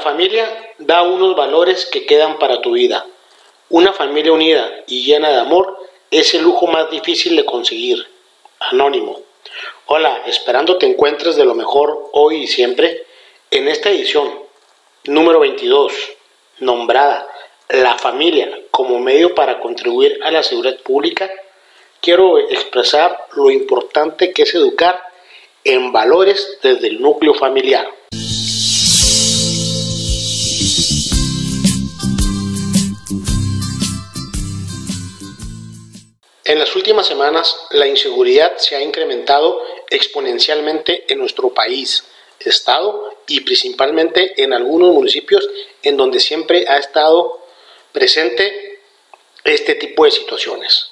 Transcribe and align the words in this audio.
familia 0.00 0.74
da 0.78 1.02
unos 1.02 1.34
valores 1.36 1.86
que 1.86 2.06
quedan 2.06 2.38
para 2.38 2.60
tu 2.60 2.72
vida. 2.72 3.06
Una 3.68 3.92
familia 3.92 4.32
unida 4.32 4.70
y 4.86 5.04
llena 5.04 5.30
de 5.30 5.40
amor 5.40 5.78
es 6.10 6.34
el 6.34 6.42
lujo 6.42 6.66
más 6.66 6.90
difícil 6.90 7.36
de 7.36 7.44
conseguir. 7.44 8.06
Anónimo. 8.60 9.20
Hola, 9.86 10.22
esperando 10.26 10.76
te 10.78 10.86
encuentres 10.86 11.36
de 11.36 11.44
lo 11.44 11.54
mejor 11.54 12.10
hoy 12.12 12.42
y 12.42 12.46
siempre 12.46 13.06
en 13.50 13.68
esta 13.68 13.90
edición 13.90 14.30
número 15.04 15.40
22, 15.40 15.92
nombrada 16.60 17.26
La 17.68 17.96
familia 17.96 18.50
como 18.70 18.98
medio 18.98 19.34
para 19.34 19.58
contribuir 19.60 20.20
a 20.22 20.30
la 20.30 20.42
seguridad 20.42 20.78
pública, 20.80 21.30
quiero 22.00 22.38
expresar 22.38 23.26
lo 23.34 23.50
importante 23.50 24.32
que 24.32 24.42
es 24.42 24.54
educar 24.54 25.02
en 25.64 25.92
valores 25.92 26.58
desde 26.62 26.88
el 26.88 27.00
núcleo 27.00 27.34
familiar. 27.34 27.88
En 36.52 36.58
las 36.58 36.76
últimas 36.76 37.06
semanas, 37.06 37.56
la 37.70 37.86
inseguridad 37.86 38.58
se 38.58 38.76
ha 38.76 38.82
incrementado 38.82 39.62
exponencialmente 39.88 41.10
en 41.10 41.18
nuestro 41.18 41.48
país, 41.54 42.04
estado 42.40 43.16
y 43.26 43.40
principalmente 43.40 44.34
en 44.36 44.52
algunos 44.52 44.92
municipios 44.92 45.48
en 45.82 45.96
donde 45.96 46.20
siempre 46.20 46.66
ha 46.68 46.76
estado 46.76 47.40
presente 47.90 48.82
este 49.44 49.76
tipo 49.76 50.04
de 50.04 50.10
situaciones. 50.10 50.90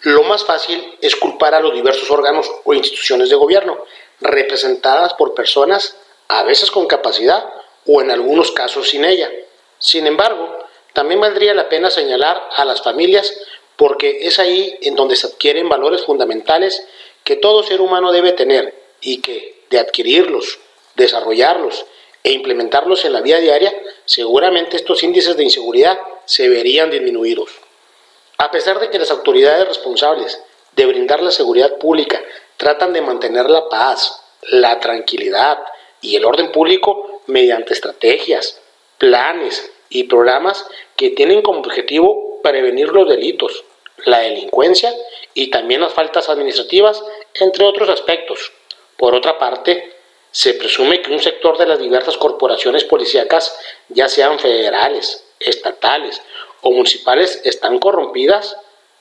Lo 0.00 0.24
más 0.24 0.42
fácil 0.42 0.98
es 1.00 1.14
culpar 1.14 1.54
a 1.54 1.60
los 1.60 1.72
diversos 1.72 2.10
órganos 2.10 2.50
o 2.64 2.74
instituciones 2.74 3.30
de 3.30 3.36
gobierno, 3.36 3.78
representadas 4.20 5.14
por 5.14 5.34
personas 5.34 5.94
a 6.26 6.42
veces 6.42 6.72
con 6.72 6.88
capacidad 6.88 7.48
o 7.86 8.00
en 8.00 8.10
algunos 8.10 8.50
casos 8.50 8.88
sin 8.88 9.04
ella. 9.04 9.30
Sin 9.78 10.08
embargo, 10.08 10.66
también 10.94 11.20
valdría 11.20 11.54
la 11.54 11.68
pena 11.68 11.90
señalar 11.90 12.48
a 12.56 12.64
las 12.64 12.82
familias 12.82 13.32
porque 13.76 14.26
es 14.26 14.38
ahí 14.38 14.76
en 14.82 14.96
donde 14.96 15.16
se 15.16 15.26
adquieren 15.26 15.68
valores 15.68 16.04
fundamentales 16.04 16.86
que 17.24 17.36
todo 17.36 17.62
ser 17.62 17.80
humano 17.80 18.12
debe 18.12 18.32
tener 18.32 18.74
y 19.00 19.20
que, 19.20 19.62
de 19.70 19.78
adquirirlos, 19.78 20.58
desarrollarlos 20.94 21.84
e 22.22 22.32
implementarlos 22.32 23.04
en 23.04 23.12
la 23.12 23.20
vida 23.20 23.38
diaria, 23.38 23.72
seguramente 24.04 24.76
estos 24.76 25.02
índices 25.02 25.36
de 25.36 25.44
inseguridad 25.44 25.98
se 26.24 26.48
verían 26.48 26.90
disminuidos. 26.90 27.50
A 28.38 28.50
pesar 28.50 28.80
de 28.80 28.90
que 28.90 28.98
las 28.98 29.10
autoridades 29.10 29.66
responsables 29.66 30.40
de 30.74 30.86
brindar 30.86 31.22
la 31.22 31.30
seguridad 31.30 31.78
pública 31.78 32.22
tratan 32.56 32.92
de 32.92 33.00
mantener 33.00 33.48
la 33.48 33.68
paz, 33.68 34.22
la 34.42 34.78
tranquilidad 34.80 35.58
y 36.00 36.16
el 36.16 36.24
orden 36.24 36.52
público 36.52 37.22
mediante 37.26 37.72
estrategias, 37.72 38.60
planes 38.98 39.70
y 39.88 40.04
programas 40.04 40.66
que 40.96 41.10
tienen 41.10 41.42
como 41.42 41.60
objetivo 41.60 42.40
prevenir 42.42 42.88
los 42.88 43.08
delitos, 43.08 43.64
la 44.04 44.20
delincuencia 44.20 44.94
y 45.34 45.50
también 45.50 45.80
las 45.80 45.92
faltas 45.92 46.28
administrativas, 46.28 47.02
entre 47.34 47.64
otros 47.64 47.88
aspectos. 47.88 48.52
Por 48.96 49.14
otra 49.14 49.38
parte, 49.38 49.94
se 50.30 50.54
presume 50.54 51.00
que 51.00 51.12
un 51.12 51.20
sector 51.20 51.56
de 51.56 51.66
las 51.66 51.78
diversas 51.78 52.16
corporaciones 52.16 52.84
policíacas, 52.84 53.58
ya 53.88 54.08
sean 54.08 54.38
federales, 54.38 55.24
estatales 55.40 56.20
o 56.62 56.70
municipales, 56.70 57.40
están 57.44 57.78
corrompidas 57.78 58.56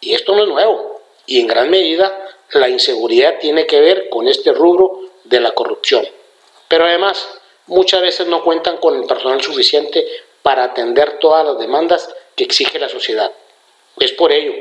y 0.00 0.14
esto 0.14 0.34
no 0.34 0.42
es 0.42 0.48
nuevo. 0.48 1.00
Y 1.26 1.40
en 1.40 1.46
gran 1.46 1.70
medida 1.70 2.26
la 2.52 2.68
inseguridad 2.68 3.38
tiene 3.38 3.66
que 3.66 3.80
ver 3.80 4.08
con 4.08 4.26
este 4.28 4.52
rubro 4.52 5.00
de 5.24 5.40
la 5.40 5.52
corrupción. 5.52 6.06
Pero 6.68 6.84
además, 6.84 7.28
muchas 7.66 8.00
veces 8.00 8.26
no 8.26 8.42
cuentan 8.42 8.78
con 8.78 8.96
el 8.96 9.06
personal 9.06 9.40
suficiente 9.40 10.06
para 10.42 10.64
atender 10.64 11.18
todas 11.18 11.44
las 11.44 11.58
demandas 11.58 12.12
que 12.34 12.44
exige 12.44 12.78
la 12.78 12.88
sociedad. 12.88 13.30
Es 13.98 14.12
por 14.12 14.32
ello 14.32 14.52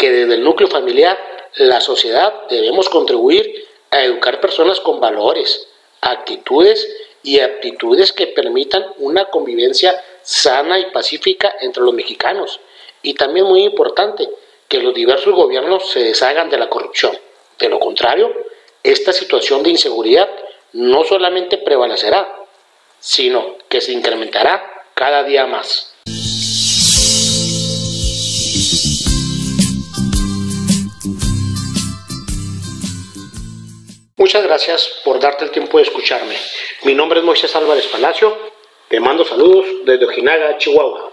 que 0.00 0.10
desde 0.10 0.34
el 0.36 0.42
núcleo 0.42 0.68
familiar, 0.68 1.18
la 1.56 1.80
sociedad 1.82 2.48
debemos 2.48 2.88
contribuir 2.88 3.68
a 3.90 4.02
educar 4.02 4.40
personas 4.40 4.80
con 4.80 4.98
valores, 4.98 5.68
actitudes 6.00 6.88
y 7.22 7.40
aptitudes 7.40 8.12
que 8.12 8.28
permitan 8.28 8.86
una 8.96 9.26
convivencia 9.26 10.02
sana 10.22 10.78
y 10.78 10.86
pacífica 10.86 11.54
entre 11.60 11.82
los 11.82 11.92
mexicanos. 11.92 12.60
Y 13.02 13.12
también 13.12 13.44
muy 13.44 13.62
importante, 13.62 14.26
que 14.68 14.78
los 14.78 14.94
diversos 14.94 15.34
gobiernos 15.34 15.90
se 15.90 16.00
deshagan 16.00 16.48
de 16.48 16.56
la 16.56 16.70
corrupción. 16.70 17.18
De 17.58 17.68
lo 17.68 17.78
contrario, 17.78 18.32
esta 18.82 19.12
situación 19.12 19.62
de 19.62 19.70
inseguridad 19.70 20.30
no 20.72 21.04
solamente 21.04 21.58
prevalecerá, 21.58 22.36
sino 23.00 23.56
que 23.68 23.82
se 23.82 23.92
incrementará 23.92 24.86
cada 24.94 25.24
día 25.24 25.46
más. 25.46 25.89
Muchas 34.20 34.42
gracias 34.42 35.00
por 35.02 35.18
darte 35.18 35.46
el 35.46 35.50
tiempo 35.50 35.78
de 35.78 35.84
escucharme. 35.84 36.36
Mi 36.82 36.94
nombre 36.94 37.20
es 37.20 37.24
Moisés 37.24 37.56
Álvarez 37.56 37.86
Palacio. 37.86 38.36
Te 38.86 39.00
mando 39.00 39.24
saludos 39.24 39.64
desde 39.86 40.04
Ojinaga, 40.04 40.58
Chihuahua. 40.58 41.10